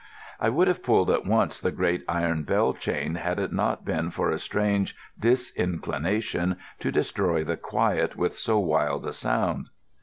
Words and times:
I 0.39 0.49
would 0.49 0.67
have 0.67 0.81
pulled 0.81 1.11
at 1.11 1.27
once 1.27 1.59
the 1.59 1.71
great 1.71 2.03
iron 2.09 2.41
bell 2.41 2.73
chain, 2.73 3.13
had 3.13 3.37
it 3.37 3.53
not 3.53 3.85
been 3.85 4.09
for 4.09 4.31
a 4.31 4.39
strange 4.39 4.95
disinclination 5.19 6.55
to 6.79 6.91
destroy 6.91 7.43
the 7.43 7.55
quiet 7.55 8.15
with 8.15 8.35
so 8.35 8.57
wild 8.57 9.05
a 9.05 9.13
sound. 9.13 9.67